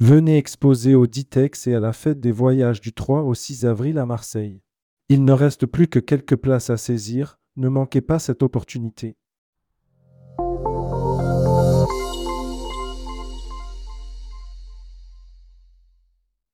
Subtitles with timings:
[0.00, 3.98] Venez exposer au Ditex et à la fête des voyages du 3 au 6 avril
[3.98, 4.62] à Marseille.
[5.08, 9.16] Il ne reste plus que quelques places à saisir, ne manquez pas cette opportunité.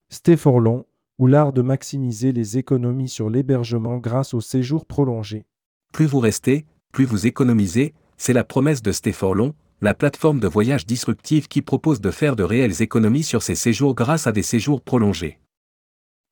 [0.09, 0.87] Stéphorlon,
[1.19, 5.45] ou l'art de maximiser les économies sur l'hébergement grâce au séjour prolongé.
[5.93, 9.55] Plus vous restez, plus vous économisez, c'est la promesse de Stéphorlon,
[9.85, 13.95] la plateforme de voyage disruptive qui propose de faire de réelles économies sur ses séjours
[13.95, 15.39] grâce à des séjours prolongés.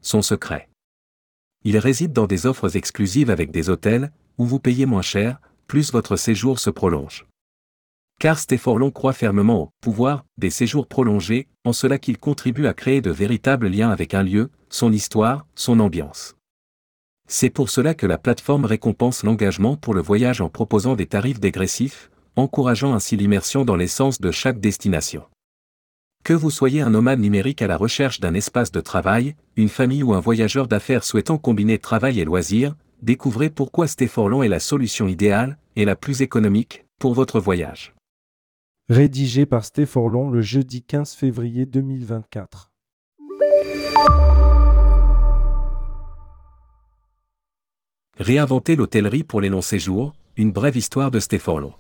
[0.01, 0.71] Son secret.
[1.63, 5.93] Il réside dans des offres exclusives avec des hôtels, où vous payez moins cher, plus
[5.93, 7.27] votre séjour se prolonge.
[8.19, 13.03] Car Stéphorlon croit fermement au pouvoir des séjours prolongés, en cela qu'il contribue à créer
[13.03, 16.37] de véritables liens avec un lieu, son histoire, son ambiance.
[17.29, 21.39] C'est pour cela que la plateforme récompense l'engagement pour le voyage en proposant des tarifs
[21.39, 25.25] dégressifs, encourageant ainsi l'immersion dans l'essence de chaque destination.
[26.25, 30.03] Que vous soyez un nomade numérique à la recherche d'un espace de travail, une famille
[30.03, 35.09] ou un voyageur d'affaires souhaitant combiner travail et loisirs, découvrez pourquoi Stéphorlon est la solution
[35.09, 37.93] idéale et la plus économique pour votre voyage.
[38.89, 42.71] Rédigé par Stéphorlon le jeudi 15 février 2024.
[48.19, 51.73] Réinventer l'hôtellerie pour les longs séjours, une brève histoire de Stéphorlon.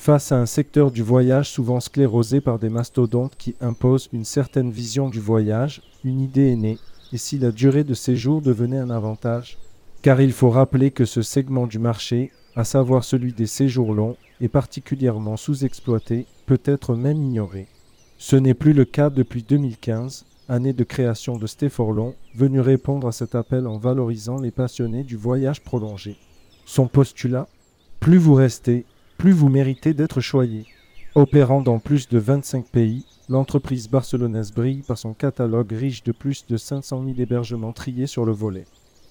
[0.00, 4.70] Face à un secteur du voyage souvent sclérosé par des mastodontes qui imposent une certaine
[4.70, 6.78] vision du voyage, une idée est née,
[7.12, 9.58] et si la durée de séjour devenait un avantage?
[10.00, 14.16] Car il faut rappeler que ce segment du marché, à savoir celui des séjours longs,
[14.40, 17.68] est particulièrement sous-exploité, peut-être même ignoré.
[18.16, 23.12] Ce n'est plus le cas depuis 2015, année de création de Stéphorlon, venu répondre à
[23.12, 26.16] cet appel en valorisant les passionnés du voyage prolongé.
[26.64, 27.48] Son postulat?
[28.00, 28.86] Plus vous restez,
[29.20, 30.64] plus vous méritez d'être choyé.
[31.14, 36.46] Opérant dans plus de 25 pays, l'entreprise barcelonaise brille par son catalogue riche de plus
[36.46, 38.64] de 500 000 hébergements triés sur le volet.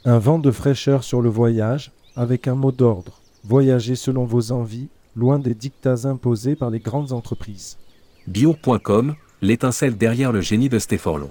[0.06, 3.22] Un vent de fraîcheur sur le voyage, avec un mot d'ordre.
[3.44, 7.78] Voyager selon vos envies, loin des dictats imposés par les grandes entreprises.
[8.26, 11.30] Bio.com, l'étincelle derrière le génie de Stéphorlon.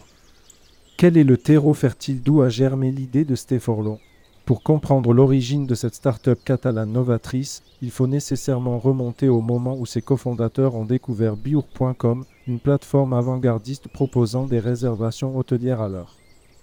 [0.97, 3.99] Quel est le terreau fertile d'où a germé l'idée de Stéphorlon?
[4.49, 9.85] Pour comprendre l'origine de cette start-up catalane novatrice, il faut nécessairement remonter au moment où
[9.85, 16.17] ses cofondateurs ont découvert Biour.com, une plateforme avant-gardiste proposant des réservations hôtelières à l'heure.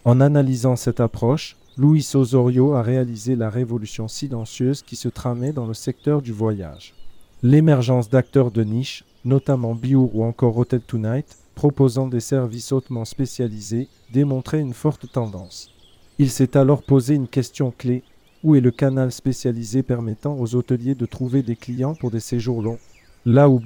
[0.04, 5.68] En analysant cette approche, Luis Osorio a réalisé la révolution silencieuse qui se tramait dans
[5.68, 6.96] le secteur du voyage.
[7.44, 13.90] L'émergence d'acteurs de niche, notamment Biour ou encore Hotel Tonight, proposant des services hautement spécialisés,
[14.12, 15.75] démontrait une forte tendance.
[16.18, 18.02] Il s'est alors posé une question clé.
[18.44, 22.62] Où est le canal spécialisé permettant aux hôteliers de trouver des clients pour des séjours
[22.62, 22.80] longs?
[23.26, 23.60] Là où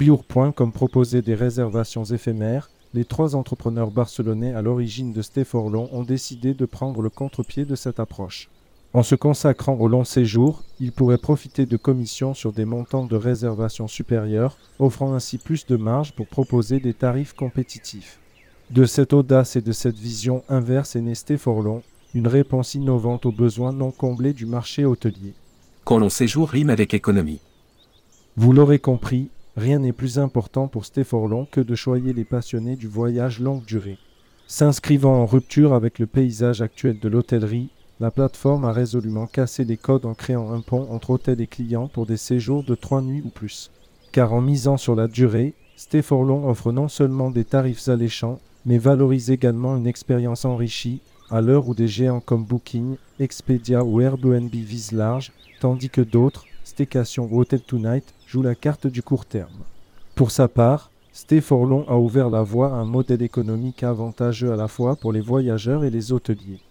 [0.56, 6.56] comme proposait des réservations éphémères, les trois entrepreneurs barcelonais à l'origine de Stéphorlon ont décidé
[6.56, 8.50] de prendre le contre-pied de cette approche.
[8.94, 13.16] En se consacrant au long séjour, ils pourraient profiter de commissions sur des montants de
[13.16, 18.18] réservation supérieurs, offrant ainsi plus de marge pour proposer des tarifs compétitifs.
[18.72, 21.84] De cette audace et de cette vision inverse est né Stéphorlon,
[22.14, 25.34] une réponse innovante aux besoins non comblés du marché hôtelier.
[25.84, 27.40] Quand l'on séjour rime avec économie.
[28.36, 32.88] Vous l'aurez compris, rien n'est plus important pour Stéphorlon que de choyer les passionnés du
[32.88, 33.98] voyage longue durée.
[34.48, 39.78] S'inscrivant en rupture avec le paysage actuel de l'hôtellerie, la plateforme a résolument cassé les
[39.78, 43.22] codes en créant un pont entre hôtel et clients pour des séjours de trois nuits
[43.24, 43.72] ou plus.
[44.12, 49.30] Car en misant sur la durée, Stéphorlon offre non seulement des tarifs alléchants, mais valorise
[49.30, 54.92] également une expérience enrichie à l'heure où des géants comme Booking, Expedia ou Airbnb visent
[54.92, 59.64] large, tandis que d'autres, Staycation ou Hotel Tonight, jouent la carte du court terme.
[60.16, 64.68] Pour sa part, Stay a ouvert la voie à un modèle économique avantageux à la
[64.68, 66.62] fois pour les voyageurs et les hôteliers.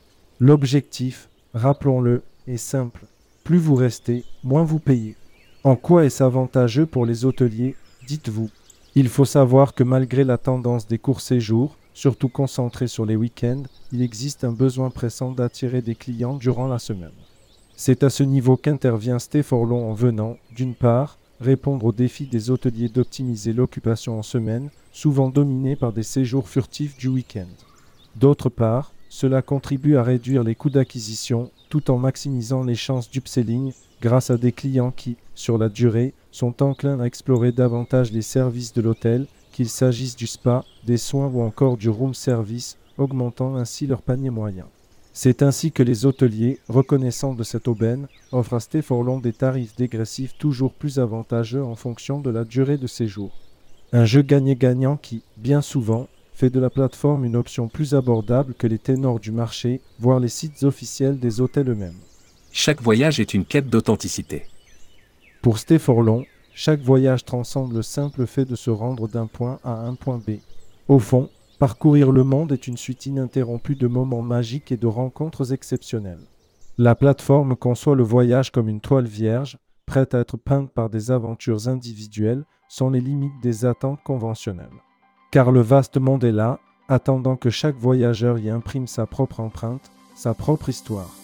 [0.40, 3.04] L'objectif, rappelons-le, est simple.
[3.44, 5.16] Plus vous restez, moins vous payez.
[5.64, 7.74] En quoi est-ce avantageux pour les hôteliers?
[8.06, 8.48] Dites-vous.
[8.94, 13.64] Il faut savoir que malgré la tendance des courts séjours, surtout concentré sur les week-ends,
[13.90, 17.10] il existe un besoin pressant d'attirer des clients durant la semaine.
[17.74, 22.88] C'est à ce niveau qu'intervient Stéphorlon en venant, d'une part, répondre au défi des hôteliers
[22.88, 27.48] d'optimiser l'occupation en semaine, souvent dominée par des séjours furtifs du week-end.
[28.14, 33.72] D'autre part, cela contribue à réduire les coûts d'acquisition tout en maximisant les chances d'upselling
[34.00, 38.72] grâce à des clients qui, sur la durée, sont enclins à explorer davantage les services
[38.72, 39.26] de l'hôtel
[39.58, 44.30] qu'il s'agisse du spa, des soins ou encore du room service, augmentant ainsi leur panier
[44.30, 44.66] moyen.
[45.12, 50.38] C'est ainsi que les hôteliers, reconnaissants de cette aubaine, offrent à Stéphorlon des tarifs dégressifs
[50.38, 53.32] toujours plus avantageux en fonction de la durée de séjour.
[53.92, 58.68] Un jeu gagnant-gagnant qui, bien souvent, fait de la plateforme une option plus abordable que
[58.68, 61.98] les ténors du marché, voire les sites officiels des hôtels eux-mêmes.
[62.52, 64.46] Chaque voyage est une quête d'authenticité.
[65.42, 66.26] Pour Stéphorlon,
[66.60, 70.18] chaque voyage transcende le simple fait de se rendre d'un point A à un point
[70.18, 70.38] B.
[70.88, 75.52] Au fond, parcourir le monde est une suite ininterrompue de moments magiques et de rencontres
[75.52, 76.26] exceptionnelles.
[76.76, 79.56] La plateforme conçoit le voyage comme une toile vierge,
[79.86, 84.66] prête à être peinte par des aventures individuelles sans les limites des attentes conventionnelles.
[85.30, 86.58] Car le vaste monde est là,
[86.88, 91.14] attendant que chaque voyageur y imprime sa propre empreinte, sa propre histoire.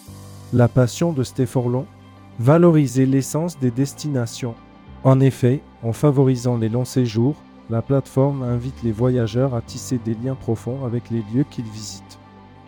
[0.53, 1.85] La passion de Stéphorlon
[2.39, 4.55] Valoriser l'essence des destinations
[5.05, 7.35] en effet, en favorisant les longs séjours,
[7.69, 12.17] la plateforme invite les voyageurs à tisser des liens profonds avec les lieux qu'ils visitent.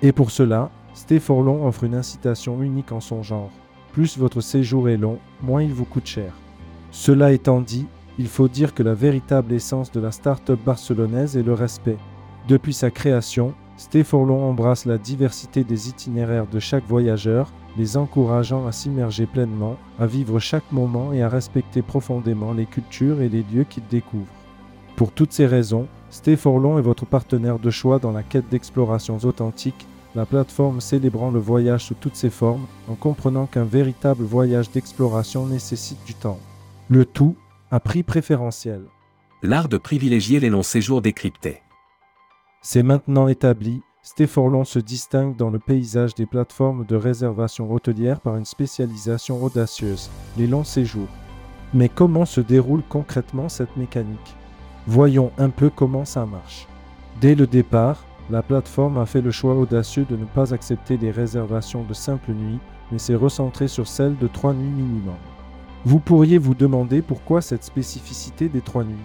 [0.03, 3.49] Et pour cela, Stéphorlon offre une incitation unique en son genre.
[3.91, 6.31] Plus votre séjour est long, moins il vous coûte cher.
[6.91, 7.87] Cela étant dit,
[8.19, 11.97] il faut dire que la véritable essence de la start-up barcelonaise est le respect.
[12.47, 18.71] Depuis sa création, Stéphorlon embrasse la diversité des itinéraires de chaque voyageur les encourageant à
[18.71, 23.65] s'immerger pleinement, à vivre chaque moment et à respecter profondément les cultures et les lieux
[23.65, 24.25] qu'ils découvrent.
[24.95, 29.85] Pour toutes ces raisons, Stéphorlon est votre partenaire de choix dans la quête d'explorations authentiques,
[30.15, 35.45] la plateforme célébrant le voyage sous toutes ses formes, en comprenant qu'un véritable voyage d'exploration
[35.45, 36.39] nécessite du temps.
[36.89, 37.35] Le tout
[37.69, 38.81] à prix préférentiel.
[39.43, 41.61] L'art de privilégier les longs séjours décryptés.
[42.61, 48.35] C'est maintenant établi, Stéphorlon se distingue dans le paysage des plateformes de réservation hôtelière par
[48.35, 51.09] une spécialisation audacieuse, les longs séjours.
[51.73, 54.35] Mais comment se déroule concrètement cette mécanique?
[54.87, 56.67] Voyons un peu comment ça marche.
[57.21, 61.11] Dès le départ, la plateforme a fait le choix audacieux de ne pas accepter les
[61.11, 62.59] réservations de simple nuit,
[62.91, 65.15] mais s'est recentrée sur celles de trois nuits minimum.
[65.85, 68.95] Vous pourriez vous demander pourquoi cette spécificité des trois nuits?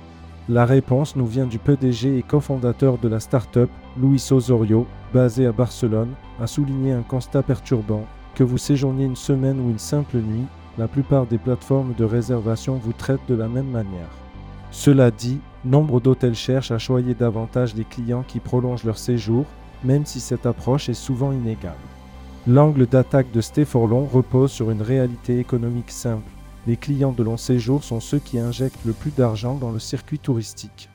[0.49, 5.53] La réponse nous vient du PDG et cofondateur de la start-up, Luis Osorio, basé à
[5.53, 8.05] Barcelone, a souligné un constat perturbant.
[8.35, 10.47] Que vous séjourniez une semaine ou une simple nuit,
[10.79, 14.09] la plupart des plateformes de réservation vous traitent de la même manière.
[14.73, 19.44] Cela dit, nombre d'hôtels cherchent à choyer davantage les clients qui prolongent leur séjour,
[19.85, 21.77] même si cette approche est souvent inégale.
[22.49, 26.31] L'angle d'attaque de Stéphorlon repose sur une réalité économique simple
[26.67, 30.19] les clients de long séjour sont ceux qui injectent le plus d'argent dans le circuit
[30.19, 30.88] touristique.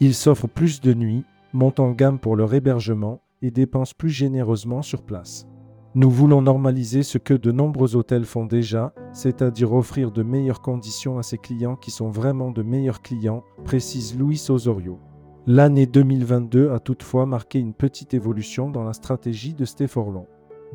[0.00, 4.82] Ils s'offrent plus de nuits, montent en gamme pour leur hébergement et dépensent plus généreusement
[4.82, 5.46] sur place.
[5.94, 11.18] Nous voulons normaliser ce que de nombreux hôtels font déjà, c'est-à-dire offrir de meilleures conditions
[11.18, 14.98] à ces clients qui sont vraiment de meilleurs clients, précise Luis Osorio.
[15.46, 20.26] L'année 2022 a toutefois marqué une petite évolution dans la stratégie de Stéphorlon.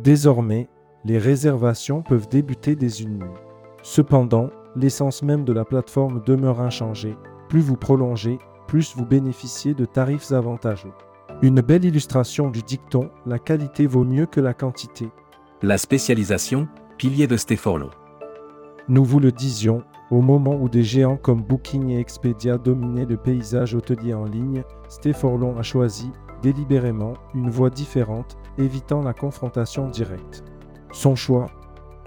[0.02, 0.69] Désormais,
[1.04, 3.49] les réservations peuvent débuter dès une nuit.
[3.81, 7.18] Cependant, l'essence même de la plateforme demeure inchangée.
[7.48, 8.38] Plus vous prolongez,
[8.68, 10.94] plus vous bénéficiez de tarifs avantageux.
[11.42, 15.10] Une belle illustration du dicton La qualité vaut mieux que la quantité.
[15.62, 16.68] La spécialisation,
[16.98, 17.90] pilier de Stéphorlon.
[18.90, 23.18] Nous vous le disions, au moment où des géants comme Booking et Expedia dominaient le
[23.18, 26.12] paysage hôtelier en ligne, Stéphorlon a choisi,
[26.42, 30.44] délibérément, une voie différente, évitant la confrontation directe.
[30.92, 31.46] Son choix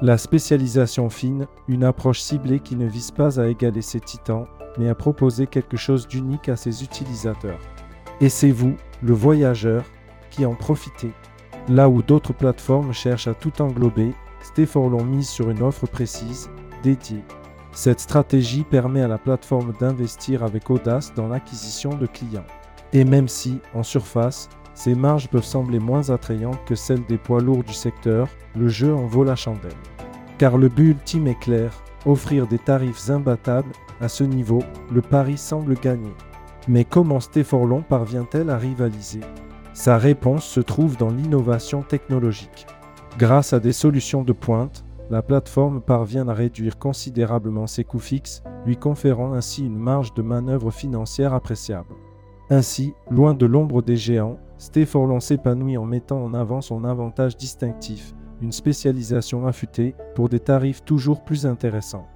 [0.02, 4.46] la spécialisation fine, une approche ciblée qui ne vise pas à égaler ses titans,
[4.76, 7.60] mais à proposer quelque chose d'unique à ses utilisateurs.
[8.20, 9.84] Et c'est vous, le voyageur,
[10.30, 11.12] qui en profitez.
[11.68, 14.12] Là où d'autres plateformes cherchent à tout englober,
[14.42, 16.50] Stéphorlon mise sur une offre précise,
[16.82, 17.22] dédiée.
[17.70, 22.46] Cette stratégie permet à la plateforme d'investir avec audace dans l'acquisition de clients.
[22.92, 27.40] Et même si, en surface, ces marges peuvent sembler moins attrayantes que celles des poids
[27.40, 29.72] lourds du secteur, le jeu en vaut la chandelle.
[30.38, 31.72] Car le but ultime est clair,
[32.06, 34.62] offrir des tarifs imbattables, à ce niveau,
[34.92, 36.14] le pari semble gagner.
[36.68, 39.20] Mais comment Stéphorlon parvient-elle à rivaliser?
[39.74, 42.66] Sa réponse se trouve dans l'innovation technologique.
[43.18, 48.42] Grâce à des solutions de pointe, la plateforme parvient à réduire considérablement ses coûts fixes,
[48.64, 51.94] lui conférant ainsi une marge de manœuvre financière appréciable.
[52.54, 58.12] Ainsi, loin de l'ombre des géants, Stéphorlon s'épanouit en mettant en avant son avantage distinctif,
[58.42, 62.06] une spécialisation affûtée pour des tarifs toujours plus intéressants.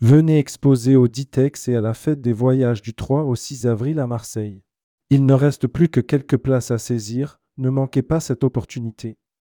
[0.00, 3.98] Venez exposer au Ditex et à la fête des voyages du 3 au 6 avril
[3.98, 4.62] à Marseille.
[5.10, 9.18] Il ne reste plus que quelques places à saisir, ne manquez pas cette opportunité.